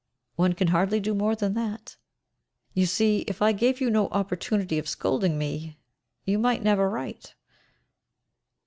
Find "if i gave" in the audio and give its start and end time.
3.27-3.79